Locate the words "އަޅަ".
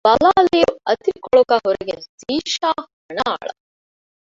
3.31-3.51